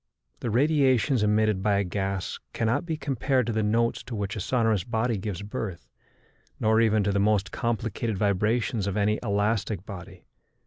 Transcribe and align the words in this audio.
The 0.39 0.49
radiations 0.49 1.21
emitted 1.21 1.61
by 1.61 1.75
a 1.77 1.83
gas 1.83 2.39
cannot 2.53 2.87
be 2.87 2.97
compared 2.97 3.45
to 3.45 3.53
the 3.53 3.61
notes 3.61 4.01
to 4.05 4.15
which 4.15 4.35
a 4.35 4.39
sonorous 4.39 4.83
body 4.83 5.15
gives 5.15 5.43
birth, 5.43 5.87
nor 6.59 6.81
even 6.81 7.03
to 7.03 7.11
the 7.11 7.19
most 7.19 7.51
complicated 7.51 8.17
vibrations 8.17 8.87
of 8.87 8.97
any 8.97 9.19
elastic 9.21 9.85
body. 9.85 10.25